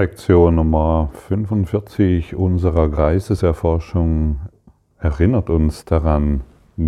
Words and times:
Lektion 0.00 0.54
Nummer 0.54 1.10
45 1.12 2.34
unserer 2.34 2.88
Geisteserforschung 2.88 4.40
erinnert 4.96 5.50
uns 5.50 5.84
daran, 5.84 6.40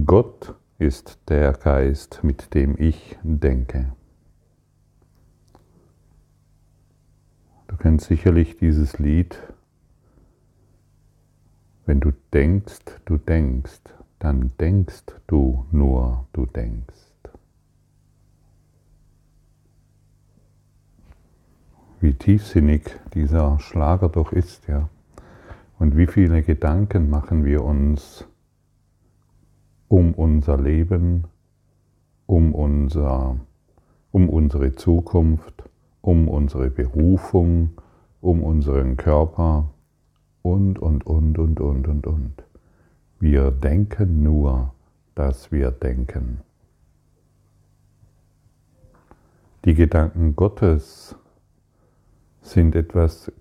Gott 0.07 0.55
ist 0.79 1.19
der 1.29 1.53
Geist, 1.53 2.21
mit 2.25 2.55
dem 2.55 2.75
ich 2.79 3.19
denke. 3.23 3.93
Du 7.69 7.77
kennst 7.77 8.07
sicherlich 8.07 8.57
dieses 8.57 8.99
Lied, 8.99 9.39
wenn 11.85 12.01
du 12.01 12.13
denkst, 12.33 12.99
du 13.05 13.19
denkst, 13.19 13.83
dann 14.21 14.53
denkst 14.59 15.05
du 15.27 15.67
nur, 15.71 16.29
du 16.33 16.47
denkst. 16.47 17.12
Wie 22.03 22.15
tiefsinnig 22.15 22.99
dieser 23.15 23.59
Schlager 23.61 24.09
doch 24.09 24.33
ist, 24.33 24.67
ja. 24.69 24.89
Und 25.79 25.97
wie 25.97 26.07
viele 26.07 26.43
Gedanken 26.43 27.11
machen 27.11 27.45
wir 27.45 27.65
uns 27.65 28.27
um 29.89 30.15
unser 30.15 30.57
Leben, 30.57 31.25
um, 32.27 32.55
unser, 32.55 33.37
um 34.11 34.29
unsere 34.29 34.75
Zukunft, 34.75 35.65
um 36.01 36.29
unsere 36.29 36.71
Berufung, 36.71 37.71
um 38.21 38.43
unseren 38.43 38.97
Körper 38.97 39.71
und, 40.43 40.79
und, 40.79 41.07
und, 41.07 41.39
und, 41.39 41.61
und, 41.61 41.89
und, 41.89 42.07
und. 42.07 42.45
Wir 43.21 43.51
denken 43.51 44.23
nur, 44.23 44.73
dass 45.15 45.53
wir 45.53 45.71
denken. 45.71 46.41
Die 49.65 49.75
Gedanken 49.75 50.35
Gottes 50.35 51.17
sind 52.43 52.77
etwas 52.77 53.33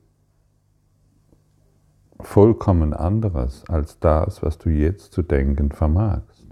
vollkommen 2.19 2.93
anderes 2.93 3.67
als 3.67 3.99
das, 3.99 4.41
was 4.41 4.57
du 4.57 4.69
jetzt 4.69 5.11
zu 5.11 5.21
denken 5.21 5.71
vermagst. 5.71 6.47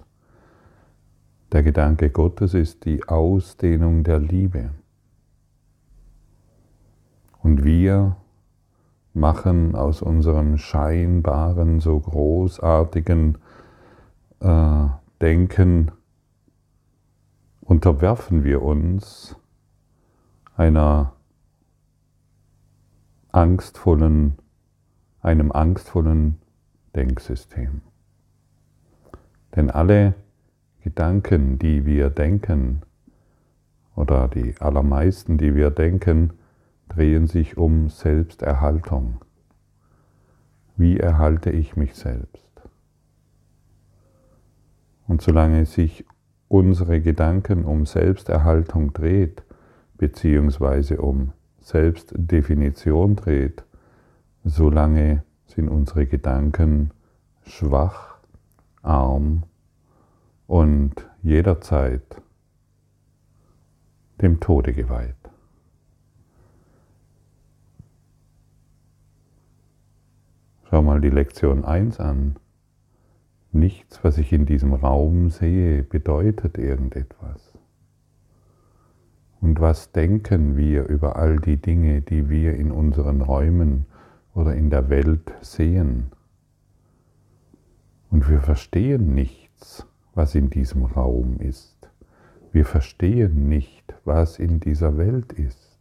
Der 1.52 1.64
Gedanke 1.64 2.09
Gottes 2.09 2.53
ist 2.53 2.86
die 2.86 3.08
Ausdehnung 3.08 4.03
der 4.03 4.20
Liebe. 4.20 4.72
Und 7.42 7.64
wir 7.64 8.17
machen 9.14 9.75
aus 9.75 10.02
unserem 10.02 10.58
scheinbaren, 10.58 11.80
so 11.80 12.00
großartigen 12.00 13.38
äh, 14.42 14.86
Denken, 15.22 15.92
unterwerfen 17.61 18.44
wir 18.44 18.61
uns 18.61 19.36
einer 20.55 21.14
angstvollen, 23.31 24.38
einem 25.22 25.52
angstvollen 25.52 26.38
Denksystem. 26.95 27.81
Denn 29.55 29.69
alle 29.69 30.16
Gedanken, 30.83 31.59
die 31.59 31.86
wir 31.86 32.09
denken, 32.09 32.81
oder 33.95 34.27
die 34.27 34.55
allermeisten, 34.59 35.38
die 35.38 35.55
wir 35.55 35.71
denken, 35.71 36.33
drehen 36.88 37.27
sich 37.27 37.58
um 37.58 37.89
Selbsterhaltung. 37.89 39.21
Wie 40.77 40.97
erhalte 40.97 41.52
ich 41.52 41.75
mich 41.75 41.95
selbst? 41.95 42.49
Und 45.08 45.21
solange 45.21 45.66
sich 45.66 46.05
unsere 46.47 47.02
Gedanken 47.02 47.66
um 47.66 47.86
Selbsterhaltung 47.86 48.93
dreht, 48.93 49.43
beziehungsweise 49.97 51.02
um 51.02 51.33
Selbstdefinition 51.69 53.15
dreht, 53.15 53.63
solange 54.43 55.23
sind 55.45 55.69
unsere 55.69 56.07
Gedanken 56.07 56.89
schwach, 57.43 58.17
arm 58.81 59.43
und 60.47 61.08
jederzeit 61.21 62.23
dem 64.19 64.39
Tode 64.39 64.73
geweiht. 64.73 65.13
Schau 70.69 70.81
mal 70.81 71.02
die 71.02 71.11
Lektion 71.11 71.65
1 71.65 71.99
an. 71.99 72.37
Nichts, 73.52 74.03
was 74.03 74.17
ich 74.17 74.33
in 74.33 74.47
diesem 74.47 74.73
Raum 74.73 75.29
sehe, 75.29 75.83
bedeutet 75.83 76.58
irgendetwas. 76.58 77.48
Und 79.42 79.61
was 79.61 79.92
denken 79.92 80.58
wir 80.58 80.88
über 80.88 81.16
all 81.16 81.38
die 81.38 81.58
Dinge, 81.58 82.02
die 82.02 82.30
wir 82.30 82.55
in 82.55 82.72
unseren 82.72 83.22
Räumen 83.22 83.86
oder 84.33 84.54
in 84.55 84.70
der 84.70 84.89
Welt 84.89 85.33
sehen? 85.42 86.11
Und 88.10 88.30
wir 88.30 88.42
verstehen 88.42 89.14
nichts, 89.14 89.86
was 90.14 90.36
in 90.36 90.50
diesem 90.50 90.83
Raum 90.83 91.38
ist. 91.39 91.89
Wir 92.52 92.66
verstehen 92.66 93.48
nicht, 93.48 93.94
was 94.04 94.39
in 94.39 94.60
dieser 94.60 94.98
Welt 94.98 95.33
ist. 95.33 95.80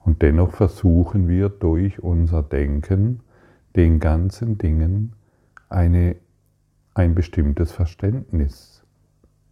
Und 0.00 0.20
dennoch 0.22 0.52
versuchen 0.52 1.28
wir 1.28 1.48
durch 1.48 2.02
unser 2.02 2.42
Denken 2.42 3.20
den 3.76 4.00
ganzen 4.00 4.58
Dingen 4.58 5.12
eine, 5.68 6.16
ein 6.94 7.14
bestimmtes 7.14 7.72
Verständnis 7.72 8.84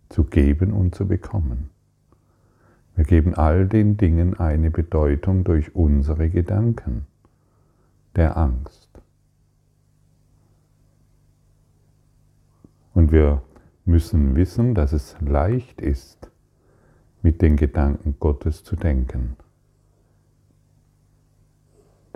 zu 0.09 0.25
geben 0.25 0.73
und 0.73 0.95
zu 0.95 1.07
bekommen. 1.07 1.71
Wir 2.97 3.05
geben 3.05 3.35
all 3.35 3.67
den 3.67 3.97
Dingen 3.97 4.39
eine 4.39 4.71
Bedeutung 4.71 5.45
durch 5.45 5.75
unsere 5.75 6.29
Gedanken 6.29 7.07
der 8.17 8.37
Angst. 8.37 8.89
Und 12.93 13.13
wir 13.13 13.43
müssen 13.85 14.35
wissen, 14.35 14.75
dass 14.75 14.93
es 14.93 15.17
leicht 15.21 15.81
ist, 15.81 16.31
mit 17.23 17.43
den 17.43 17.57
Gedanken 17.57 18.17
Gottes 18.19 18.65
zu 18.65 18.77
denken, 18.77 19.37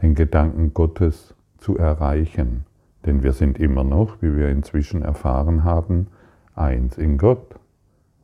den 0.00 0.14
Gedanken 0.14 0.74
Gottes 0.74 1.34
zu 1.58 1.76
erreichen, 1.76 2.64
denn 3.04 3.22
wir 3.22 3.32
sind 3.32 3.58
immer 3.58 3.84
noch, 3.84 4.22
wie 4.22 4.34
wir 4.36 4.48
inzwischen 4.48 5.02
erfahren 5.02 5.64
haben, 5.64 6.08
eins 6.54 6.96
in 6.96 7.18
Gott. 7.18 7.58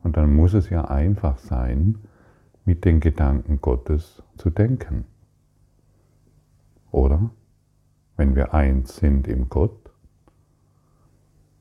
Und 0.03 0.17
dann 0.17 0.35
muss 0.35 0.53
es 0.53 0.69
ja 0.69 0.85
einfach 0.85 1.37
sein, 1.37 1.99
mit 2.65 2.85
den 2.85 2.99
Gedanken 2.99 3.61
Gottes 3.61 4.21
zu 4.37 4.49
denken. 4.49 5.05
Oder? 6.91 7.29
Wenn 8.17 8.35
wir 8.35 8.53
eins 8.53 8.97
sind 8.97 9.27
im 9.27 9.49
Gott, 9.49 9.91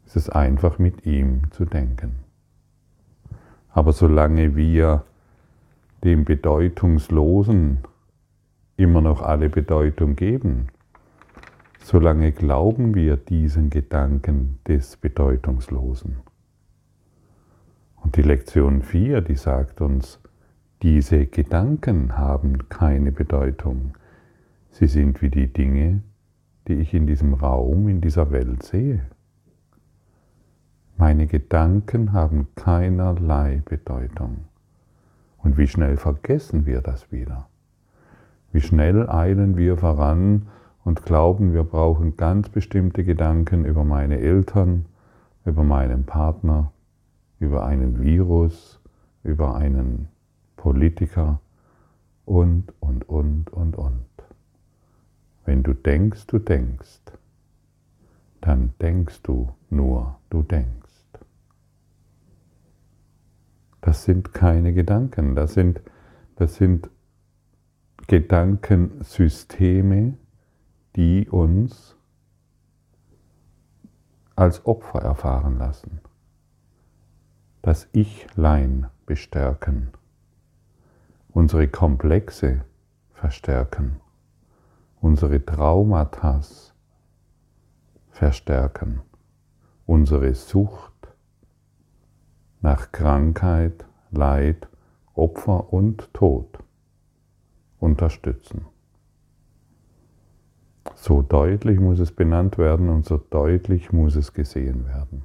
ist 0.04 0.16
es 0.16 0.28
einfach 0.28 0.78
mit 0.78 1.06
ihm 1.06 1.50
zu 1.52 1.64
denken. 1.64 2.20
Aber 3.70 3.92
solange 3.92 4.56
wir 4.56 5.04
dem 6.02 6.24
Bedeutungslosen 6.24 7.78
immer 8.76 9.00
noch 9.00 9.22
alle 9.22 9.48
Bedeutung 9.48 10.16
geben, 10.16 10.68
solange 11.82 12.32
glauben 12.32 12.94
wir 12.94 13.16
diesen 13.16 13.70
Gedanken 13.70 14.58
des 14.66 14.96
Bedeutungslosen. 14.96 16.16
Und 17.96 18.16
die 18.16 18.22
Lektion 18.22 18.82
4, 18.82 19.20
die 19.20 19.36
sagt 19.36 19.80
uns, 19.80 20.19
diese 20.82 21.26
Gedanken 21.26 22.16
haben 22.16 22.70
keine 22.70 23.12
Bedeutung. 23.12 23.92
Sie 24.70 24.86
sind 24.86 25.20
wie 25.20 25.28
die 25.28 25.52
Dinge, 25.52 26.02
die 26.68 26.74
ich 26.74 26.94
in 26.94 27.06
diesem 27.06 27.34
Raum, 27.34 27.88
in 27.88 28.00
dieser 28.00 28.30
Welt 28.30 28.62
sehe. 28.62 29.02
Meine 30.96 31.26
Gedanken 31.26 32.12
haben 32.12 32.48
keinerlei 32.54 33.62
Bedeutung. 33.64 34.44
Und 35.38 35.58
wie 35.58 35.66
schnell 35.66 35.96
vergessen 35.96 36.64
wir 36.64 36.80
das 36.80 37.12
wieder? 37.12 37.48
Wie 38.52 38.60
schnell 38.60 39.08
eilen 39.08 39.56
wir 39.56 39.76
voran 39.76 40.48
und 40.84 41.04
glauben, 41.04 41.52
wir 41.52 41.64
brauchen 41.64 42.16
ganz 42.16 42.48
bestimmte 42.48 43.04
Gedanken 43.04 43.64
über 43.64 43.84
meine 43.84 44.18
Eltern, 44.18 44.86
über 45.44 45.62
meinen 45.62 46.04
Partner, 46.04 46.72
über 47.38 47.64
einen 47.64 48.02
Virus, 48.02 48.80
über 49.22 49.54
einen 49.54 50.08
Politiker 50.60 51.40
und, 52.26 52.74
und, 52.80 53.08
und, 53.08 53.50
und, 53.50 53.76
und. 53.76 54.04
Wenn 55.46 55.62
du 55.62 55.72
denkst, 55.72 56.26
du 56.26 56.38
denkst, 56.38 57.00
dann 58.42 58.74
denkst 58.78 59.22
du 59.22 59.54
nur, 59.70 60.18
du 60.28 60.42
denkst. 60.42 60.90
Das 63.80 64.04
sind 64.04 64.34
keine 64.34 64.74
Gedanken, 64.74 65.34
das 65.34 65.54
sind, 65.54 65.80
das 66.36 66.56
sind 66.56 66.90
Gedankensysteme, 68.06 70.18
die 70.94 71.26
uns 71.30 71.96
als 74.36 74.66
Opfer 74.66 75.00
erfahren 75.00 75.56
lassen, 75.56 76.02
das 77.62 77.88
Ich-Lein 77.92 78.88
bestärken 79.06 79.92
unsere 81.32 81.68
Komplexe 81.68 82.64
verstärken 83.12 84.00
unsere 85.00 85.44
Traumata 85.44 86.40
verstärken, 88.10 89.00
unsere 89.86 90.34
Sucht 90.34 90.92
nach 92.60 92.92
Krankheit, 92.92 93.86
Leid, 94.10 94.68
Opfer 95.14 95.72
und 95.72 96.12
Tod 96.12 96.58
unterstützen. 97.78 98.66
So 100.94 101.22
deutlich 101.22 101.80
muss 101.80 101.98
es 101.98 102.12
benannt 102.12 102.58
werden 102.58 102.90
und 102.90 103.06
so 103.06 103.16
deutlich 103.16 103.92
muss 103.92 104.16
es 104.16 104.34
gesehen 104.34 104.86
werden. 104.86 105.24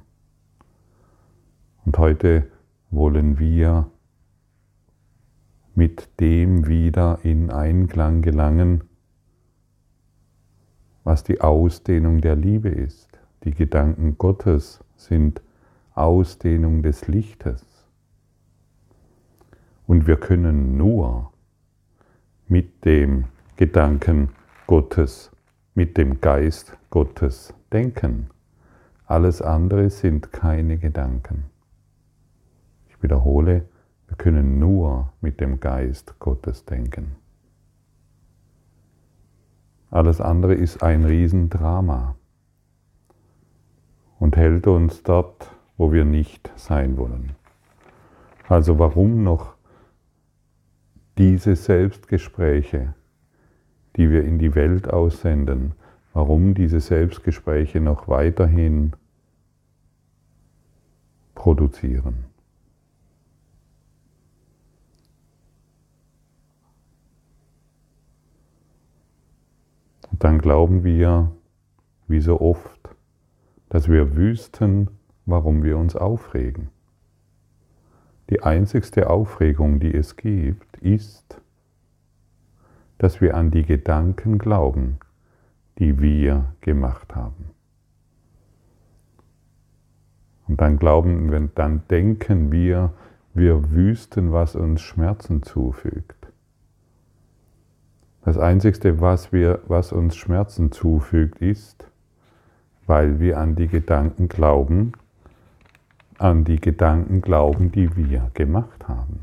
Und 1.84 1.98
heute 1.98 2.46
wollen 2.90 3.38
wir 3.38 3.90
mit 5.76 6.08
dem 6.20 6.66
wieder 6.66 7.18
in 7.22 7.50
Einklang 7.50 8.22
gelangen, 8.22 8.84
was 11.04 11.22
die 11.22 11.42
Ausdehnung 11.42 12.22
der 12.22 12.34
Liebe 12.34 12.70
ist. 12.70 13.20
Die 13.44 13.52
Gedanken 13.52 14.16
Gottes 14.16 14.82
sind 14.96 15.42
Ausdehnung 15.94 16.82
des 16.82 17.08
Lichtes. 17.08 17.62
Und 19.86 20.06
wir 20.06 20.16
können 20.16 20.78
nur 20.78 21.30
mit 22.48 22.84
dem 22.86 23.26
Gedanken 23.56 24.30
Gottes, 24.66 25.30
mit 25.74 25.98
dem 25.98 26.22
Geist 26.22 26.76
Gottes 26.88 27.52
denken. 27.70 28.30
Alles 29.04 29.42
andere 29.42 29.90
sind 29.90 30.32
keine 30.32 30.78
Gedanken. 30.78 31.44
Ich 32.88 33.02
wiederhole, 33.02 33.68
wir 34.08 34.16
können 34.16 34.58
nur 34.58 35.12
mit 35.20 35.40
dem 35.40 35.60
Geist 35.60 36.18
Gottes 36.18 36.64
denken. 36.64 37.16
Alles 39.90 40.20
andere 40.20 40.54
ist 40.54 40.82
ein 40.82 41.04
Riesendrama 41.04 42.16
und 44.18 44.36
hält 44.36 44.66
uns 44.66 45.02
dort, 45.02 45.50
wo 45.76 45.92
wir 45.92 46.04
nicht 46.04 46.50
sein 46.56 46.96
wollen. 46.96 47.32
Also 48.48 48.78
warum 48.78 49.22
noch 49.22 49.54
diese 51.18 51.56
Selbstgespräche, 51.56 52.94
die 53.96 54.10
wir 54.10 54.24
in 54.24 54.38
die 54.38 54.54
Welt 54.54 54.88
aussenden, 54.88 55.72
warum 56.12 56.54
diese 56.54 56.80
Selbstgespräche 56.80 57.80
noch 57.80 58.08
weiterhin 58.08 58.92
produzieren. 61.34 62.24
Dann 70.24 70.38
glauben 70.38 70.84
wir, 70.84 71.32
wie 72.08 72.20
so 72.20 72.40
oft, 72.40 72.90
dass 73.68 73.88
wir 73.88 74.16
wüssten, 74.16 74.88
warum 75.24 75.62
wir 75.62 75.76
uns 75.76 75.96
aufregen. 75.96 76.68
Die 78.30 78.42
einzigste 78.42 79.08
Aufregung, 79.10 79.80
die 79.80 79.94
es 79.94 80.16
gibt, 80.16 80.76
ist, 80.78 81.40
dass 82.98 83.20
wir 83.20 83.36
an 83.36 83.50
die 83.50 83.64
Gedanken 83.64 84.38
glauben, 84.38 84.98
die 85.78 86.00
wir 86.00 86.54
gemacht 86.60 87.14
haben. 87.14 87.50
Und 90.48 90.60
dann 90.60 90.78
glauben 90.78 91.50
dann 91.54 91.82
denken 91.88 92.52
wir, 92.52 92.92
wir 93.34 93.70
wüssten, 93.70 94.32
was 94.32 94.56
uns 94.56 94.80
Schmerzen 94.80 95.42
zufügt. 95.42 96.25
Das 98.26 98.38
Einzige, 98.38 99.00
was, 99.00 99.32
wir, 99.32 99.60
was 99.68 99.92
uns 99.92 100.16
Schmerzen 100.16 100.72
zufügt, 100.72 101.40
ist, 101.40 101.88
weil 102.84 103.20
wir 103.20 103.38
an 103.38 103.54
die 103.54 103.68
Gedanken 103.68 104.28
glauben, 104.28 104.94
an 106.18 106.42
die 106.42 106.60
Gedanken 106.60 107.20
glauben, 107.20 107.70
die 107.70 107.96
wir 107.96 108.32
gemacht 108.34 108.88
haben. 108.88 109.20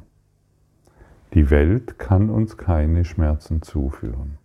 Die 1.33 1.49
Welt 1.49 1.99
kann 1.99 2.29
uns 2.29 2.55
keine 2.55 3.03
Schmerzen 3.03 3.61
zuführen. 3.61 4.37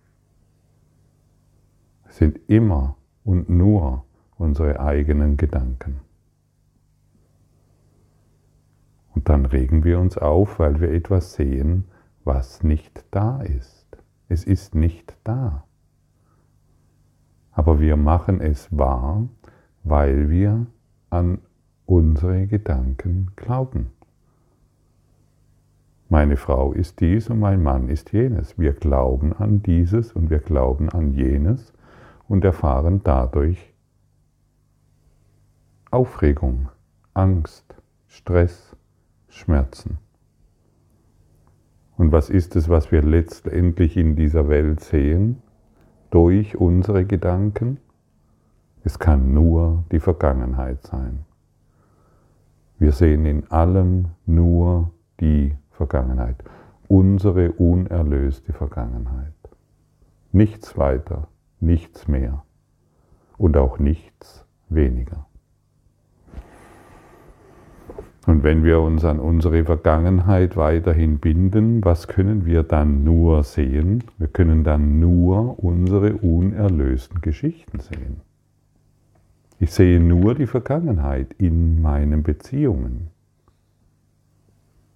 Es 2.08 2.16
sind 2.16 2.40
immer 2.48 2.96
und 3.22 3.48
nur 3.48 4.06
unsere 4.38 4.80
eigenen 4.80 5.36
Gedanken. 5.36 6.00
Und 9.14 9.28
dann 9.28 9.46
regen 9.46 9.84
wir 9.84 10.00
uns 10.00 10.18
auf, 10.18 10.58
weil 10.58 10.80
wir 10.80 10.90
etwas 10.90 11.34
sehen, 11.34 11.84
was 12.24 12.64
nicht 12.64 13.04
da 13.12 13.40
ist. 13.42 13.77
Es 14.28 14.44
ist 14.44 14.74
nicht 14.74 15.16
da. 15.24 15.64
Aber 17.52 17.80
wir 17.80 17.96
machen 17.96 18.40
es 18.40 18.68
wahr, 18.76 19.28
weil 19.84 20.28
wir 20.28 20.66
an 21.10 21.38
unsere 21.86 22.46
Gedanken 22.46 23.32
glauben. 23.36 23.90
Meine 26.10 26.36
Frau 26.36 26.72
ist 26.72 27.00
dies 27.00 27.28
und 27.28 27.40
mein 27.40 27.62
Mann 27.62 27.88
ist 27.88 28.12
jenes. 28.12 28.58
Wir 28.58 28.72
glauben 28.72 29.32
an 29.32 29.62
dieses 29.62 30.12
und 30.12 30.30
wir 30.30 30.38
glauben 30.38 30.88
an 30.88 31.12
jenes 31.12 31.72
und 32.28 32.44
erfahren 32.44 33.02
dadurch 33.04 33.74
Aufregung, 35.90 36.68
Angst, 37.14 37.74
Stress, 38.06 38.76
Schmerzen. 39.28 39.98
Und 41.98 42.12
was 42.12 42.30
ist 42.30 42.54
es, 42.54 42.68
was 42.68 42.92
wir 42.92 43.02
letztendlich 43.02 43.96
in 43.96 44.14
dieser 44.14 44.48
Welt 44.48 44.80
sehen? 44.80 45.42
Durch 46.10 46.56
unsere 46.56 47.04
Gedanken? 47.04 47.78
Es 48.84 49.00
kann 49.00 49.34
nur 49.34 49.84
die 49.90 49.98
Vergangenheit 49.98 50.82
sein. 50.84 51.26
Wir 52.78 52.92
sehen 52.92 53.26
in 53.26 53.50
allem 53.50 54.12
nur 54.24 54.92
die 55.18 55.56
Vergangenheit, 55.72 56.36
unsere 56.86 57.50
unerlöste 57.52 58.52
Vergangenheit. 58.52 59.34
Nichts 60.30 60.78
weiter, 60.78 61.26
nichts 61.58 62.06
mehr 62.06 62.44
und 63.36 63.56
auch 63.56 63.80
nichts 63.80 64.46
weniger. 64.68 65.27
Und 68.28 68.42
wenn 68.42 68.62
wir 68.62 68.82
uns 68.82 69.06
an 69.06 69.20
unsere 69.20 69.64
Vergangenheit 69.64 70.54
weiterhin 70.54 71.18
binden, 71.18 71.82
was 71.82 72.08
können 72.08 72.44
wir 72.44 72.62
dann 72.62 73.02
nur 73.02 73.42
sehen? 73.42 74.04
Wir 74.18 74.28
können 74.28 74.64
dann 74.64 75.00
nur 75.00 75.64
unsere 75.64 76.12
unerlösten 76.12 77.22
Geschichten 77.22 77.80
sehen. 77.80 78.20
Ich 79.58 79.72
sehe 79.72 79.98
nur 79.98 80.34
die 80.34 80.46
Vergangenheit 80.46 81.32
in 81.38 81.80
meinen 81.80 82.22
Beziehungen. 82.22 83.08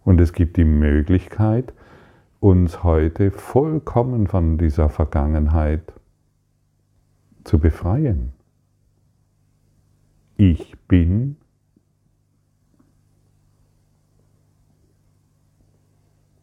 Und 0.04 0.20
es 0.20 0.34
gibt 0.34 0.58
die 0.58 0.66
Möglichkeit, 0.66 1.72
uns 2.38 2.84
heute 2.84 3.30
vollkommen 3.30 4.26
von 4.26 4.58
dieser 4.58 4.90
Vergangenheit 4.90 5.94
zu 7.44 7.58
befreien. 7.58 8.32
Ich 10.36 10.76
bin 10.86 11.38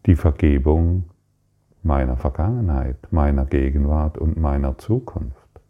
die 0.09 0.15
Vergebung 0.15 1.03
meiner 1.83 2.17
Vergangenheit, 2.17 2.97
meiner 3.11 3.45
Gegenwart 3.45 4.17
und 4.17 4.37
meiner 4.37 4.79
Zukunft. 4.79 5.61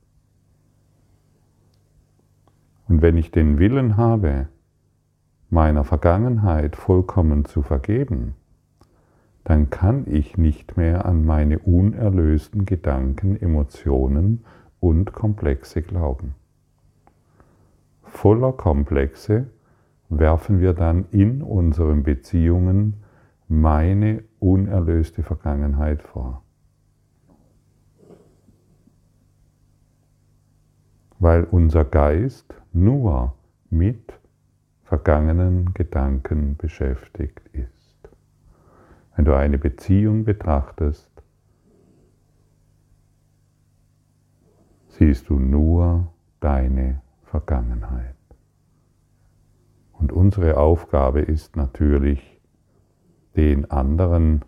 Und 2.88 3.02
wenn 3.02 3.18
ich 3.18 3.32
den 3.32 3.60
Willen 3.60 3.98
habe, 3.98 4.48
meiner 5.50 5.84
Vergangenheit 5.84 6.78
vollkommen 6.78 7.44
zu 7.44 7.64
vergeben, 7.64 8.36
dann 9.44 9.72
kann 9.72 10.06
ich 10.08 10.38
nicht 10.38 10.78
mehr 10.78 11.06
an 11.06 11.26
meine 11.26 11.60
unerlösten 11.60 12.66
Gedanken, 12.66 13.36
Emotionen 13.36 14.46
und 14.80 15.12
Komplexe 15.12 15.82
glauben. 15.82 16.34
Voller 18.04 18.54
Komplexe 18.54 19.48
werfen 20.08 20.62
wir 20.62 20.72
dann 20.72 21.08
in 21.12 21.42
unseren 21.42 22.04
Beziehungen 22.04 23.04
meine 23.50 24.29
unerlöste 24.40 25.24
Vergangenheit 25.24 26.02
vor. 26.02 26.44
Weil 31.20 31.44
unser 31.44 31.84
Geist 31.86 32.54
nur 32.72 33.34
mit 33.70 34.14
vergangenen 34.84 35.74
Gedanken 35.74 36.58
beschäftigt 36.58 37.42
ist. 37.54 38.10
Wenn 39.16 39.26
du 39.26 39.36
eine 39.36 39.58
Beziehung 39.58 40.24
betrachtest, 40.24 41.12
siehst 44.88 45.30
du 45.30 45.40
nur 45.40 46.12
deine 46.40 47.02
Vergangenheit. 47.24 48.16
Und 49.94 50.12
unsere 50.12 50.58
Aufgabe 50.58 51.20
ist 51.20 51.56
natürlich, 51.56 52.39
den 53.36 53.70
anderen 53.72 54.44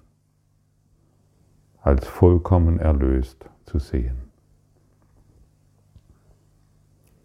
als 1.81 2.07
vollkommen 2.07 2.79
erlöst 2.79 3.49
zu 3.65 3.79
sehen. 3.79 4.17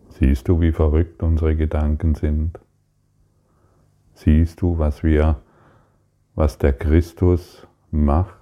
Siehst 0.09 0.49
du, 0.49 0.61
wie 0.61 0.73
verrückt 0.73 1.23
unsere 1.23 1.57
Gedanken 1.57 2.15
sind? 2.15 2.59
Siehst 4.15 4.63
du, 4.63 4.79
was 4.79 5.03
wir, 5.03 5.43
was 6.35 6.57
der 6.57 6.73
Christus 6.73 7.67
macht, 7.91 8.33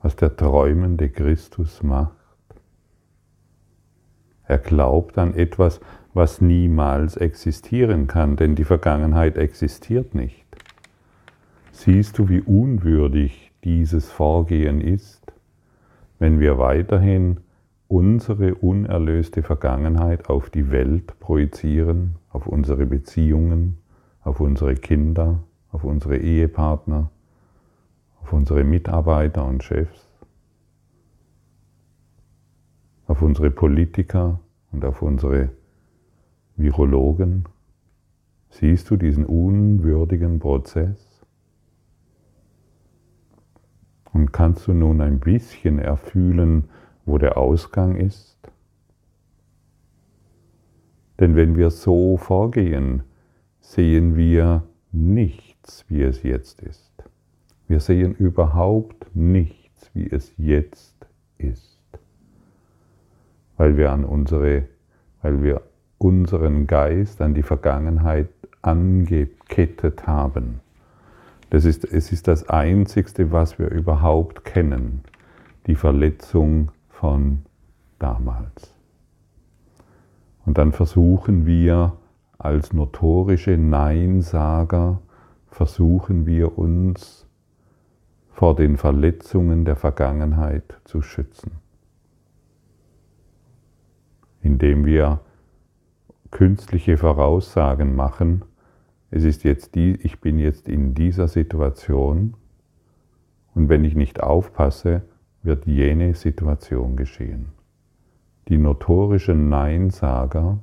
was 0.00 0.16
der 0.16 0.34
träumende 0.34 1.10
Christus 1.10 1.82
macht? 1.82 2.14
Er 4.44 4.56
glaubt 4.56 5.18
an 5.18 5.34
etwas, 5.34 5.80
was 6.14 6.40
niemals 6.40 7.18
existieren 7.18 8.06
kann, 8.06 8.36
denn 8.36 8.54
die 8.54 8.64
Vergangenheit 8.64 9.36
existiert 9.36 10.14
nicht. 10.14 10.47
Siehst 11.80 12.18
du, 12.18 12.28
wie 12.28 12.40
unwürdig 12.40 13.52
dieses 13.62 14.10
Vorgehen 14.10 14.80
ist, 14.80 15.32
wenn 16.18 16.40
wir 16.40 16.58
weiterhin 16.58 17.38
unsere 17.86 18.56
unerlöste 18.56 19.44
Vergangenheit 19.44 20.28
auf 20.28 20.50
die 20.50 20.72
Welt 20.72 21.20
projizieren, 21.20 22.16
auf 22.30 22.48
unsere 22.48 22.84
Beziehungen, 22.84 23.78
auf 24.24 24.40
unsere 24.40 24.74
Kinder, 24.74 25.44
auf 25.70 25.84
unsere 25.84 26.16
Ehepartner, 26.16 27.12
auf 28.22 28.32
unsere 28.32 28.64
Mitarbeiter 28.64 29.46
und 29.46 29.62
Chefs, 29.62 30.08
auf 33.06 33.22
unsere 33.22 33.52
Politiker 33.52 34.40
und 34.72 34.84
auf 34.84 35.00
unsere 35.00 35.50
Virologen. 36.56 37.44
Siehst 38.50 38.90
du 38.90 38.96
diesen 38.96 39.24
unwürdigen 39.24 40.40
Prozess? 40.40 41.07
Und 44.18 44.32
kannst 44.32 44.66
du 44.66 44.72
nun 44.72 45.00
ein 45.00 45.20
bisschen 45.20 45.78
erfühlen, 45.78 46.64
wo 47.06 47.18
der 47.18 47.38
Ausgang 47.38 47.94
ist? 47.94 48.36
Denn 51.20 51.36
wenn 51.36 51.56
wir 51.56 51.70
so 51.70 52.16
vorgehen, 52.16 53.04
sehen 53.60 54.16
wir 54.16 54.64
nichts, 54.90 55.84
wie 55.86 56.02
es 56.02 56.24
jetzt 56.24 56.62
ist. 56.62 56.90
Wir 57.68 57.78
sehen 57.78 58.12
überhaupt 58.16 59.06
nichts, 59.14 59.88
wie 59.94 60.10
es 60.10 60.32
jetzt 60.36 60.96
ist. 61.38 61.78
Weil 63.56 63.76
wir 63.76 63.92
an 63.92 64.04
unsere, 64.04 64.64
weil 65.22 65.44
wir 65.44 65.62
unseren 65.98 66.66
Geist 66.66 67.22
an 67.22 67.34
die 67.34 67.44
Vergangenheit 67.44 68.30
angekettet 68.62 70.08
haben. 70.08 70.58
Das 71.50 71.64
ist, 71.64 71.84
es 71.84 72.12
ist 72.12 72.28
das 72.28 72.48
Einzigste, 72.48 73.32
was 73.32 73.58
wir 73.58 73.70
überhaupt 73.70 74.44
kennen, 74.44 75.02
die 75.66 75.74
Verletzung 75.74 76.70
von 76.88 77.44
damals. 77.98 78.74
Und 80.44 80.58
dann 80.58 80.72
versuchen 80.72 81.46
wir 81.46 81.96
als 82.38 82.72
notorische 82.72 83.56
Neinsager, 83.56 85.00
versuchen 85.50 86.26
wir 86.26 86.58
uns 86.58 87.26
vor 88.30 88.54
den 88.54 88.76
Verletzungen 88.76 89.64
der 89.64 89.76
Vergangenheit 89.76 90.80
zu 90.84 91.02
schützen, 91.02 91.52
indem 94.42 94.84
wir 94.84 95.20
künstliche 96.30 96.96
Voraussagen 96.96 97.96
machen, 97.96 98.42
es 99.10 99.24
ist 99.24 99.44
jetzt 99.44 99.74
die, 99.74 99.94
ich 100.02 100.20
bin 100.20 100.38
jetzt 100.38 100.68
in 100.68 100.94
dieser 100.94 101.28
Situation 101.28 102.34
und 103.54 103.68
wenn 103.68 103.84
ich 103.84 103.94
nicht 103.94 104.22
aufpasse, 104.22 105.02
wird 105.42 105.66
jene 105.66 106.14
Situation 106.14 106.96
geschehen. 106.96 107.48
Die 108.48 108.58
notorischen 108.58 109.48
Neinsager 109.48 110.58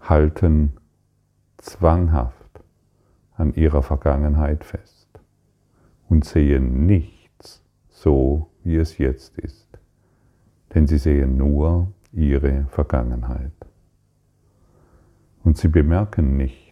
halten 0.00 0.72
zwanghaft 1.58 2.62
an 3.34 3.54
ihrer 3.54 3.82
Vergangenheit 3.82 4.64
fest 4.64 5.08
und 6.08 6.24
sehen 6.24 6.86
nichts 6.86 7.62
so, 7.88 8.50
wie 8.64 8.76
es 8.76 8.98
jetzt 8.98 9.38
ist, 9.38 9.68
denn 10.74 10.86
sie 10.86 10.98
sehen 10.98 11.36
nur 11.36 11.92
ihre 12.12 12.66
Vergangenheit. 12.70 13.52
Und 15.44 15.56
sie 15.56 15.68
bemerken 15.68 16.36
nicht, 16.36 16.67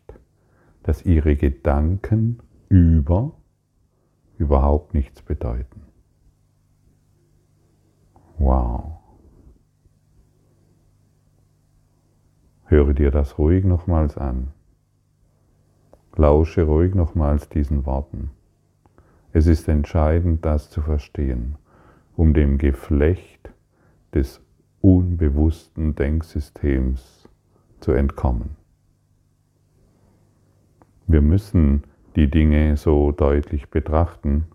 dass 0.87 1.05
ihre 1.05 1.35
Gedanken 1.35 2.39
über 2.69 3.33
überhaupt 4.39 4.95
nichts 4.95 5.21
bedeuten. 5.21 5.83
Wow. 8.39 8.99
Höre 12.67 12.95
dir 12.95 13.11
das 13.11 13.37
ruhig 13.37 13.65
nochmals 13.65 14.17
an. 14.17 14.53
Lausche 16.15 16.63
ruhig 16.63 16.95
nochmals 16.95 17.49
diesen 17.49 17.85
Worten. 17.85 18.31
Es 19.33 19.49
ist 19.49 19.67
entscheidend, 19.67 20.45
das 20.45 20.71
zu 20.71 20.83
verstehen, 20.83 21.57
um 22.15 22.33
dem 22.33 22.59
Geflecht 22.59 23.51
des 24.15 24.41
unbewussten 24.81 25.97
Denksystems 25.97 27.29
zu 27.81 27.91
entkommen. 27.91 28.57
Wir 31.07 31.23
müssen 31.23 31.85
die 32.17 32.31
Dinge 32.31 32.77
so 32.77 33.13
deutlich 33.13 33.71
betrachten, 33.71 34.47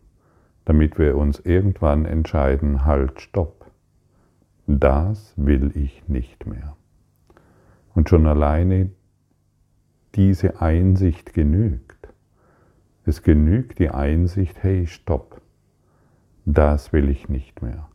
damit 0.66 1.00
wir 1.00 1.18
uns 1.18 1.40
irgendwann 1.40 2.06
entscheiden, 2.06 2.86
halt, 2.86 3.22
stopp 3.22 3.62
das 4.80 5.34
will 5.36 5.76
ich 5.76 6.08
nicht 6.08 6.46
mehr. 6.46 6.76
Und 7.94 8.10
schon 8.10 8.26
alleine 8.26 8.92
diese 10.16 10.62
Einsicht 10.62 11.34
genügt. 11.34 12.10
Es 13.06 13.24
genügt 13.24 13.80
die 13.80 13.90
Einsicht, 13.90 14.62
hey, 14.62 14.88
stopp, 14.88 15.42
das 16.46 16.94
will 16.94 17.10
ich 17.10 17.30
nicht 17.30 17.62
mehr. 17.62 17.90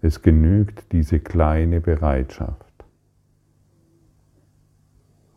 Es 0.00 0.22
genügt 0.22 0.92
diese 0.92 1.20
kleine 1.20 1.80
Bereitschaft, 1.80 2.84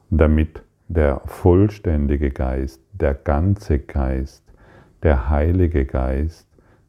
damit 0.09 0.63
der 0.87 1.21
vollständige 1.25 2.31
Geist, 2.31 2.81
der 2.93 3.13
ganze 3.13 3.79
Geist, 3.79 4.43
der 5.03 5.29
Heilige 5.29 5.85
Geist 5.85 6.47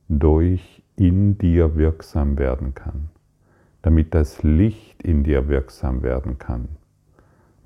durch 0.09 0.83
in 0.97 1.39
dir 1.39 1.77
wirksam 1.77 2.39
werden 2.39 2.75
kann 2.75 3.11
damit 3.87 4.15
das 4.15 4.43
Licht 4.43 5.01
in 5.05 5.23
dir 5.23 5.47
wirksam 5.47 6.03
werden 6.03 6.39
kann. 6.39 6.67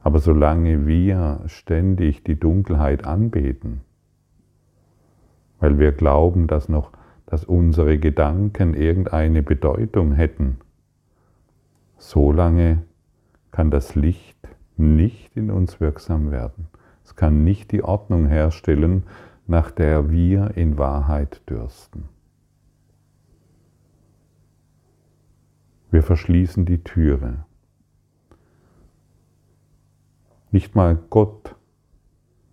Aber 0.02 0.18
solange 0.18 0.87
wir 0.87 1.40
ständig 1.46 2.25
die 2.25 2.38
Dunkelheit 2.38 3.06
anbeten, 3.06 3.80
weil 5.60 5.78
wir 5.78 5.92
glauben, 5.92 6.46
dass 6.46 6.68
noch, 6.68 6.92
dass 7.25 7.46
unsere 7.46 7.99
Gedanken 7.99 8.75
irgendeine 8.75 9.42
Bedeutung 9.42 10.12
hätten, 10.12 10.58
solange 11.96 12.82
kann 13.50 13.70
das 13.70 13.94
Licht 13.94 14.37
nicht 14.80 15.37
in 15.37 15.50
uns 15.50 15.80
wirksam 15.80 16.30
werden. 16.30 16.68
Es 17.04 17.16
kann 17.16 17.44
nicht 17.44 17.72
die 17.72 17.82
Ordnung 17.82 18.26
herstellen, 18.26 19.04
nach 19.46 19.70
der 19.70 20.10
wir 20.10 20.56
in 20.56 20.78
Wahrheit 20.78 21.42
dürsten. 21.49 22.08
Wir 25.90 26.02
verschließen 26.02 26.66
die 26.66 26.84
Türe. 26.84 27.44
Nicht 30.52 30.75
mal 30.75 30.96
Gott, 31.10 31.56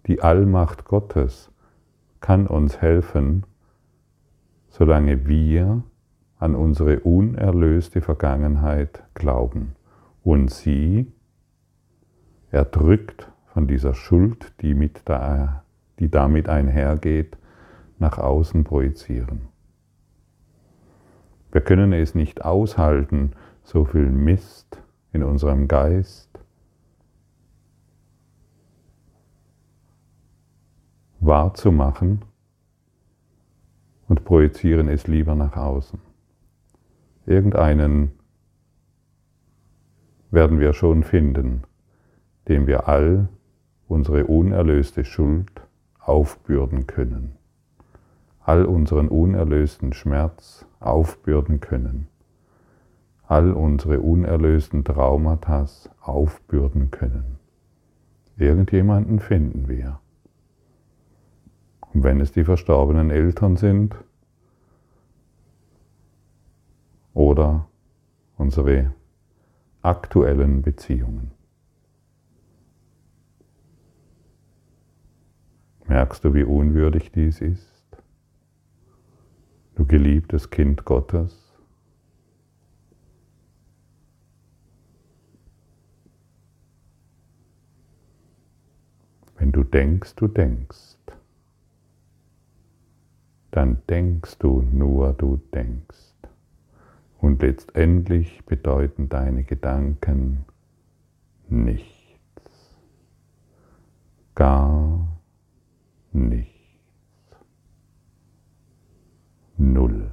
die 0.08 0.22
Allmacht 0.22 0.86
Gottes, 0.86 1.52
kann 2.20 2.48
uns 2.48 2.82
helfen, 2.82 3.46
solange 4.70 5.28
wir 5.28 5.84
an 6.40 6.56
unsere 6.56 7.00
unerlöste 7.02 8.02
Vergangenheit 8.02 9.04
glauben 9.14 9.76
und 10.24 10.52
sie, 10.52 11.12
erdrückt 12.52 13.32
von 13.54 13.68
dieser 13.68 13.94
Schuld, 13.94 14.54
die, 14.62 14.74
mit 14.74 15.02
da, 15.06 15.64
die 16.00 16.10
damit 16.10 16.50
einhergeht, 16.50 17.38
nach 18.00 18.18
außen 18.18 18.64
projizieren. 18.64 19.48
Wir 21.52 21.62
können 21.62 21.94
es 21.94 22.14
nicht 22.14 22.46
aushalten, 22.46 23.32
so 23.64 23.86
viel 23.86 24.10
Mist 24.10 24.82
in 25.12 25.24
unserem 25.24 25.68
Geist 25.68 26.28
wahrzumachen 31.20 32.24
und 34.08 34.24
projizieren 34.24 34.88
es 34.88 35.08
lieber 35.08 35.36
nach 35.36 35.58
außen. 35.58 36.00
Irgendeinen 37.26 38.12
werden 40.32 40.60
wir 40.60 40.74
schon 40.74 41.04
finden, 41.04 41.64
dem 42.48 42.68
wir 42.68 42.88
all 42.88 43.28
unsere 43.88 44.26
unerlöste 44.26 45.06
Schuld 45.06 45.52
aufbürden 46.00 46.88
können 46.88 47.38
all 48.48 48.64
unseren 48.64 49.10
unerlösten 49.10 49.92
Schmerz 49.92 50.66
aufbürden 50.80 51.60
können, 51.60 52.08
all 53.28 53.52
unsere 53.52 54.00
unerlösten 54.00 54.86
Traumata 54.86 55.66
aufbürden 56.00 56.90
können. 56.90 57.40
Irgendjemanden 58.38 59.20
finden 59.20 59.68
wir. 59.68 60.00
Und 61.94 62.04
wenn 62.04 62.22
es 62.22 62.32
die 62.32 62.46
verstorbenen 62.46 63.12
Eltern 63.12 63.58
sind 63.58 63.96
oder 67.14 67.68
unsere 68.38 68.94
aktuellen 69.82 70.62
Beziehungen. 70.62 71.32
Merkst 75.88 76.26
du, 76.26 76.34
wie 76.34 76.44
unwürdig 76.44 77.12
dies 77.12 77.40
ist? 77.40 77.88
Du 79.76 79.86
geliebtes 79.86 80.50
Kind 80.50 80.84
Gottes. 80.84 81.54
Wenn 89.38 89.54
du 89.54 89.64
denkst, 89.64 90.16
du 90.16 90.28
denkst, 90.28 90.98
dann 93.52 93.82
denkst 93.90 94.40
du 94.40 94.64
nur, 94.64 95.14
du 95.14 95.38
denkst. 95.54 96.16
Und 97.20 97.42
letztendlich 97.42 98.44
bedeuten 98.46 99.08
deine 99.08 99.44
Gedanken 99.44 100.44
nichts. 101.48 102.78
Gar 104.36 105.17
nichts. 106.18 106.54
Null. 109.58 110.12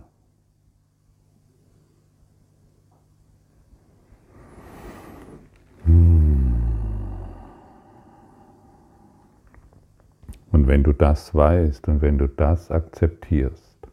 Und 10.55 10.69
wenn 10.69 10.83
du 10.83 10.93
das 10.93 11.35
weißt 11.35 11.89
und 11.89 12.01
wenn 12.01 12.17
du 12.17 12.29
das 12.29 12.71
akzeptierst, 12.71 13.89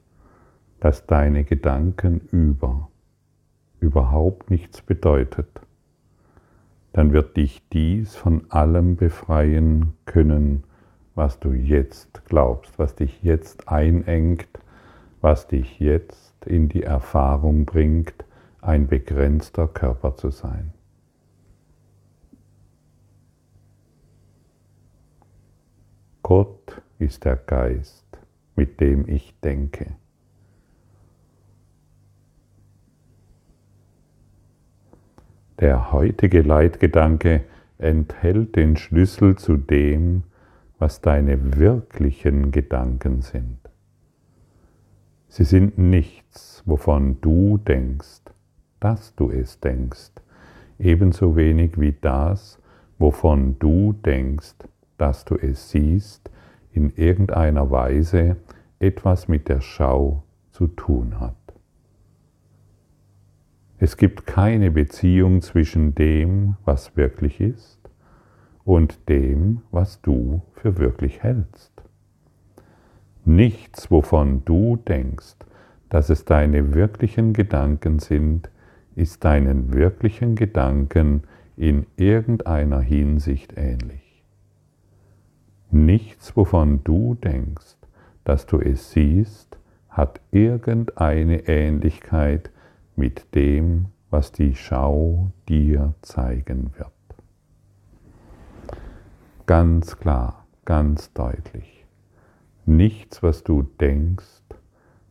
dass 0.80 1.06
deine 1.06 1.44
Gedanken 1.44 2.22
über 2.32 2.90
überhaupt 3.80 4.52
nichts 4.52 4.82
bedeutet, 4.82 5.50
dann 6.94 7.14
wird 7.14 7.36
dich 7.36 7.68
dies 7.70 8.16
von 8.16 8.50
allem 8.50 8.96
befreien 8.96 9.94
können, 10.06 10.64
was 11.16 11.40
du 11.40 11.52
jetzt 11.52 12.26
glaubst, 12.26 12.78
was 12.80 12.96
dich 12.96 13.22
jetzt 13.24 13.68
einengt, 13.68 14.48
was 15.20 15.48
dich 15.48 15.80
jetzt 15.80 16.46
in 16.46 16.70
die 16.70 16.84
Erfahrung 16.84 17.66
bringt, 17.66 18.26
ein 18.62 18.88
begrenzter 18.88 19.68
Körper 19.68 20.16
zu 20.16 20.30
sein. 20.30 20.74
Gott 26.22 26.82
ist 27.00 27.26
der 27.26 27.36
Geist, 27.36 28.06
mit 28.56 28.80
dem 28.80 29.08
ich 29.08 29.38
denke. 29.42 29.96
Der 35.60 35.92
heutige 35.92 36.42
Leitgedanke 36.42 37.44
enthält 37.78 38.56
den 38.56 38.78
Schlüssel 38.78 39.36
zu 39.36 39.58
dem, 39.58 40.24
was 40.82 41.00
deine 41.00 41.60
wirklichen 41.60 42.52
Gedanken 42.52 43.22
sind. 43.22 43.60
Sie 45.28 45.44
sind 45.44 45.78
nichts, 45.78 46.64
wovon 46.66 47.22
du 47.22 47.60
denkst, 47.60 48.24
dass 48.80 49.14
du 49.16 49.30
es 49.30 49.60
denkst, 49.60 50.10
ebenso 50.80 51.36
wenig 51.36 51.80
wie 51.80 51.94
das, 52.02 52.60
wovon 52.98 53.60
du 53.60 53.94
denkst, 53.94 54.56
dass 54.98 55.24
du 55.24 55.36
es 55.36 55.70
siehst, 55.70 56.32
in 56.72 56.90
irgendeiner 56.96 57.70
Weise 57.70 58.38
etwas 58.80 59.28
mit 59.28 59.50
der 59.50 59.62
Schau 59.62 60.24
zu 60.50 60.66
tun 60.66 61.20
hat. 61.20 61.36
Es 63.78 63.98
gibt 63.98 64.26
keine 64.26 64.72
Beziehung 64.72 65.44
zwischen 65.44 65.94
dem, 65.94 66.56
was 66.66 66.98
wirklich 66.98 67.40
ist, 67.40 67.81
und 68.64 69.10
dem, 69.10 69.62
was 69.72 70.02
du 70.02 70.42
für 70.54 70.78
wirklich 70.78 71.24
hältst. 71.24 71.72
Nichts, 73.26 73.92
wovon 73.92 74.44
du 74.46 74.78
denkst, 74.78 75.36
dass 75.90 76.10
es 76.10 76.26
deine 76.26 76.74
wirklichen 76.74 77.34
Gedanken 77.34 78.00
sind, 78.00 78.50
ist 78.96 79.24
deinen 79.24 79.74
wirklichen 79.74 80.36
Gedanken 80.36 81.24
in 81.58 81.86
irgendeiner 81.98 82.82
Hinsicht 82.82 83.54
ähnlich. 83.58 84.24
Nichts, 85.70 86.36
wovon 86.36 86.84
du 86.84 87.16
denkst, 87.16 87.78
dass 88.24 88.46
du 88.46 88.60
es 88.60 88.92
siehst, 88.92 89.58
hat 89.90 90.22
irgendeine 90.32 91.48
Ähnlichkeit 91.48 92.52
mit 92.96 93.36
dem, 93.36 93.88
was 94.10 94.32
die 94.32 94.56
Schau 94.56 95.32
dir 95.48 95.94
zeigen 96.02 96.72
wird. 96.78 97.01
Ganz 99.52 99.98
klar, 99.98 100.46
ganz 100.64 101.12
deutlich. 101.12 101.86
Nichts, 102.66 103.22
was 103.22 103.44
du 103.44 103.64
denkst, 103.64 104.46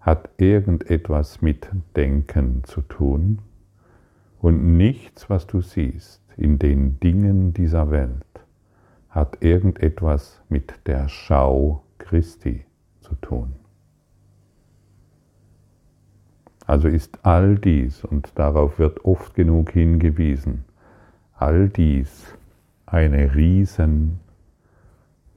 hat 0.01 0.31
irgendetwas 0.39 1.43
mit 1.43 1.69
Denken 1.95 2.65
zu 2.65 2.81
tun 2.81 3.41
und 4.41 4.79
nichts, 4.79 5.29
was 5.29 5.47
du 5.47 5.61
siehst 5.61 6.23
in 6.39 6.59
den 6.59 6.99
Dingen 7.01 7.53
dieser 7.53 7.91
Welt, 7.91 8.25
hat 9.11 9.43
irgendetwas 9.43 10.41
mit 10.49 10.73
der 10.87 11.11
Schau 11.11 11.83
Christi 11.99 12.65
zu 13.03 13.17
tun. 13.17 13.53
Also 16.65 16.89
ist 16.89 17.27
all 17.27 17.57
dies, 17.57 18.07
und 18.07 18.33
darauf 18.37 18.79
wird 18.79 19.05
oft 19.05 19.35
genug 19.35 19.73
hingewiesen, 19.73 20.65
all 21.35 21.69
dies 21.69 22.35
eine 22.87 23.35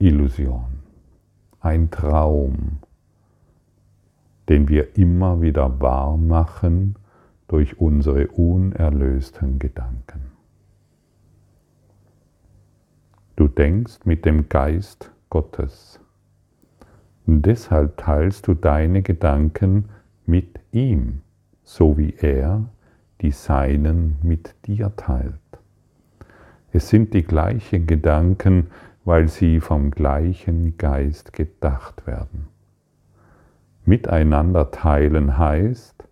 Riesenillusion, 0.04 0.80
ein 1.62 1.90
Traum, 1.90 2.80
den 4.50 4.68
wir 4.68 4.98
immer 4.98 5.42
wieder 5.42 5.80
wahr 5.80 6.18
machen 6.18 6.96
durch 7.48 7.80
unsere 7.80 8.28
unerlösten 8.28 9.60
Gedanken. 9.60 10.34
Du 13.38 13.48
denkst 13.48 14.00
mit 14.04 14.26
dem 14.26 14.50
Geist 14.50 15.10
Gottes. 15.30 16.02
Und 17.26 17.46
deshalb 17.46 17.96
teilst 17.96 18.48
du 18.48 18.56
deine 18.56 19.04
Gedanken 19.04 19.86
mit 20.26 20.60
ihm, 20.74 21.22
so 21.64 21.98
wie 21.98 22.14
er 22.20 22.66
die 23.22 23.32
Seinen 23.32 24.18
mit 24.22 24.54
dir 24.66 24.94
teilt. 24.98 25.40
Es 26.74 26.90
sind 26.90 27.14
die 27.14 27.24
gleichen 27.24 27.88
Gedanken, 27.88 28.68
weil 29.06 29.28
sie 29.28 29.60
vom 29.60 29.92
gleichen 29.92 30.78
Geist 30.78 31.34
gedacht 31.34 32.08
werden. 32.08 32.48
Miteinander 33.86 34.72
teilen 34.72 35.38
heißt 35.38 36.04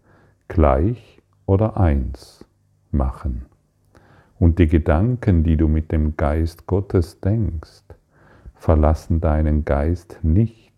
gleich 0.48 1.22
oder 1.46 1.78
eins 1.78 2.46
machen. 2.92 3.46
Und 4.40 4.60
die 4.60 4.68
Gedanken, 4.68 5.44
die 5.44 5.56
du 5.56 5.68
mit 5.68 5.92
dem 5.92 6.18
Geist 6.18 6.68
Gottes 6.68 7.22
denkst, 7.22 7.84
verlassen 8.56 9.22
deinen 9.22 9.64
Geist 9.64 10.20
nicht, 10.24 10.74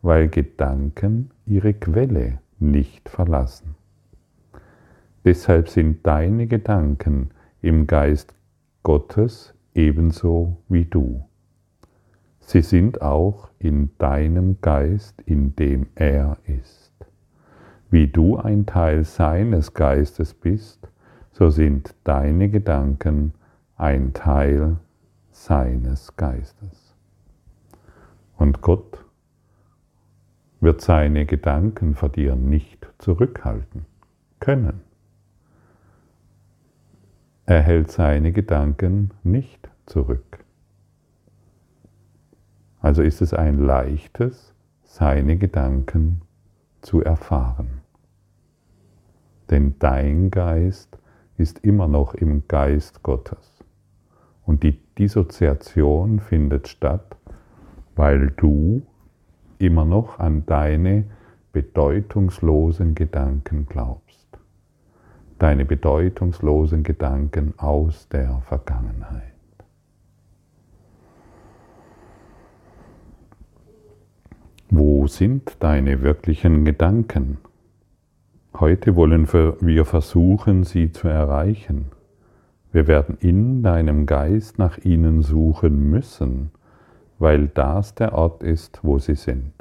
weil 0.00 0.28
Gedanken 0.28 1.30
ihre 1.46 1.74
Quelle 1.74 2.40
nicht 2.58 3.08
verlassen. 3.08 3.76
Deshalb 5.24 5.68
sind 5.68 6.04
deine 6.06 6.48
Gedanken 6.48 7.30
im 7.60 7.86
Geist 7.86 8.34
Gottes 8.82 9.54
ebenso 9.74 10.56
wie 10.68 10.84
du. 10.84 11.24
Sie 12.52 12.60
sind 12.60 13.00
auch 13.00 13.48
in 13.58 13.96
deinem 13.96 14.60
Geist, 14.60 15.22
in 15.22 15.56
dem 15.56 15.86
er 15.94 16.36
ist. 16.44 16.92
Wie 17.88 18.08
du 18.08 18.36
ein 18.36 18.66
Teil 18.66 19.04
seines 19.04 19.72
Geistes 19.72 20.34
bist, 20.34 20.86
so 21.30 21.48
sind 21.48 21.94
deine 22.04 22.50
Gedanken 22.50 23.32
ein 23.78 24.12
Teil 24.12 24.76
seines 25.30 26.14
Geistes. 26.16 26.94
Und 28.36 28.60
Gott 28.60 29.02
wird 30.60 30.82
seine 30.82 31.24
Gedanken 31.24 31.94
vor 31.94 32.10
dir 32.10 32.36
nicht 32.36 32.86
zurückhalten 32.98 33.86
können. 34.40 34.82
Er 37.46 37.62
hält 37.62 37.90
seine 37.90 38.30
Gedanken 38.30 39.12
nicht 39.22 39.70
zurück. 39.86 40.41
Also 42.82 43.02
ist 43.02 43.22
es 43.22 43.32
ein 43.32 43.60
leichtes, 43.60 44.52
seine 44.82 45.36
Gedanken 45.36 46.22
zu 46.80 47.00
erfahren. 47.00 47.80
Denn 49.50 49.76
dein 49.78 50.32
Geist 50.32 50.98
ist 51.36 51.60
immer 51.60 51.86
noch 51.86 52.14
im 52.14 52.48
Geist 52.48 53.04
Gottes. 53.04 53.64
Und 54.44 54.64
die 54.64 54.80
Dissoziation 54.98 56.18
findet 56.18 56.66
statt, 56.66 57.16
weil 57.94 58.30
du 58.30 58.82
immer 59.58 59.84
noch 59.84 60.18
an 60.18 60.44
deine 60.46 61.04
bedeutungslosen 61.52 62.96
Gedanken 62.96 63.66
glaubst. 63.66 64.26
Deine 65.38 65.64
bedeutungslosen 65.64 66.82
Gedanken 66.82 67.54
aus 67.58 68.08
der 68.08 68.40
Vergangenheit. 68.40 69.31
Wo 74.74 75.06
sind 75.06 75.62
deine 75.62 76.00
wirklichen 76.00 76.64
Gedanken? 76.64 77.36
Heute 78.58 78.96
wollen 78.96 79.30
wir 79.30 79.84
versuchen, 79.84 80.64
sie 80.64 80.90
zu 80.90 81.08
erreichen. 81.08 81.90
Wir 82.72 82.86
werden 82.86 83.18
in 83.20 83.62
deinem 83.62 84.06
Geist 84.06 84.58
nach 84.58 84.78
ihnen 84.78 85.20
suchen 85.20 85.90
müssen, 85.90 86.52
weil 87.18 87.48
das 87.48 87.96
der 87.96 88.14
Ort 88.14 88.42
ist, 88.42 88.80
wo 88.82 88.98
sie 88.98 89.14
sind. 89.14 89.52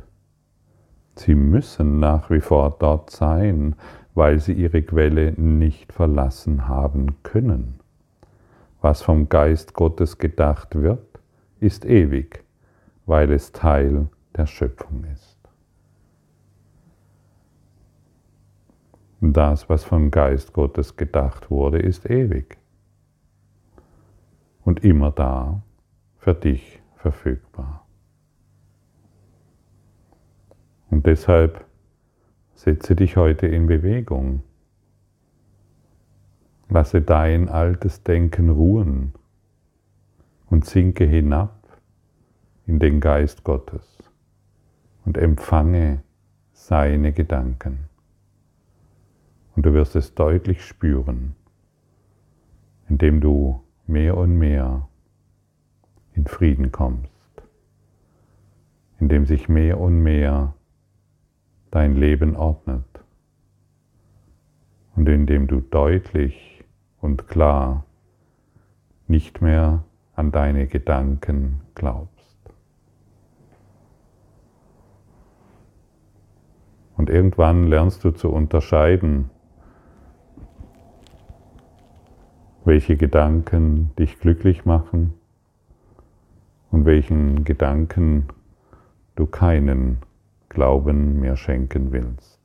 Sie 1.16 1.36
müssen 1.36 2.00
nach 2.00 2.30
wie 2.30 2.40
vor 2.40 2.78
dort 2.80 3.10
sein, 3.10 3.76
weil 4.16 4.40
sie 4.40 4.54
ihre 4.54 4.82
Quelle 4.82 5.34
nicht 5.34 5.92
verlassen 5.92 6.70
haben 6.70 7.18
können. 7.24 7.82
Was 8.80 9.02
vom 9.02 9.28
Geist 9.28 9.74
Gottes 9.74 10.20
gedacht 10.20 10.82
wird, 10.82 11.20
ist 11.60 11.84
ewig, 11.84 12.46
weil 13.06 13.30
es 13.34 13.52
Teil 13.52 14.08
der 14.36 14.46
Schöpfung 14.46 15.04
ist. 15.06 15.38
Das, 19.20 19.70
was 19.70 19.84
vom 19.84 20.10
Geist 20.10 20.52
Gottes 20.54 20.98
gedacht 20.98 21.52
wurde, 21.52 21.80
ist 21.80 22.10
ewig 22.10 22.58
und 24.66 24.84
immer 24.84 25.12
da 25.12 25.62
für 26.18 26.34
dich 26.34 26.82
verfügbar. 26.96 27.86
Und 30.90 31.06
deshalb 31.06 31.66
setze 32.56 32.96
dich 32.96 33.16
heute 33.16 33.48
in 33.48 33.68
Bewegung. 33.68 34.42
Lasse 36.70 37.02
dein 37.02 37.48
altes 37.48 38.04
Denken 38.04 38.50
ruhen 38.50 39.14
und 40.50 40.66
sinke 40.66 41.06
hinab 41.06 41.56
in 42.66 42.80
den 42.80 43.00
Geist 43.00 43.44
Gottes 43.44 44.01
und 45.06 45.18
empfange 45.18 46.04
seine 46.54 47.12
Gedanken. 47.12 47.90
Und 49.56 49.66
du 49.66 49.74
wirst 49.74 49.96
es 49.96 50.16
deutlich 50.16 50.64
spüren, 50.64 51.36
indem 52.88 53.20
du 53.22 53.62
mehr 53.88 54.18
und 54.18 54.38
mehr 54.38 54.88
in 56.14 56.26
Frieden 56.26 56.72
kommst, 56.72 57.12
indem 59.00 59.26
sich 59.26 59.50
mehr 59.50 59.80
und 59.80 60.02
mehr 60.02 60.54
dein 61.72 61.96
Leben 61.96 62.36
ordnet 62.36 62.86
und 64.96 65.08
indem 65.08 65.48
du 65.48 65.62
deutlich 65.62 66.64
und 67.00 67.28
klar 67.28 67.86
nicht 69.08 69.42
mehr 69.42 69.84
an 70.16 70.32
deine 70.32 70.68
Gedanken 70.68 71.62
glaubst. 71.76 72.21
Und 77.02 77.10
irgendwann 77.10 77.66
lernst 77.66 78.04
du 78.04 78.12
zu 78.12 78.30
unterscheiden, 78.30 79.32
welche 82.64 82.96
Gedanken 82.96 83.90
dich 83.98 84.20
glücklich 84.20 84.66
machen 84.66 85.16
und 86.70 86.86
welchen 86.86 87.44
Gedanken 87.44 88.28
du 89.16 89.26
keinen 89.26 89.98
Glauben 90.48 91.20
mehr 91.20 91.38
schenken 91.38 91.92
willst. 91.92 92.40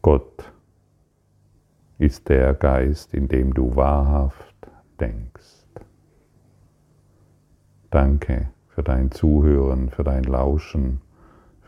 Gott 0.00 0.50
ist 1.98 2.30
der 2.30 2.54
Geist, 2.54 3.12
in 3.12 3.28
dem 3.28 3.52
du 3.52 3.76
wahrhaft 3.76 4.56
denkst. 4.98 5.66
Danke 7.90 8.48
für 8.68 8.82
dein 8.82 9.10
Zuhören, 9.10 9.90
für 9.90 10.02
dein 10.02 10.24
Lauschen, 10.24 11.02